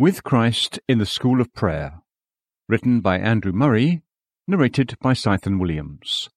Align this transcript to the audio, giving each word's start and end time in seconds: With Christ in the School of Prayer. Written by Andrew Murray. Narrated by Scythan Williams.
With 0.00 0.24
Christ 0.24 0.80
in 0.88 0.96
the 0.96 1.04
School 1.04 1.42
of 1.42 1.52
Prayer. 1.52 2.00
Written 2.70 3.02
by 3.02 3.18
Andrew 3.18 3.52
Murray. 3.52 4.00
Narrated 4.48 4.96
by 5.02 5.12
Scythan 5.12 5.60
Williams. 5.60 6.30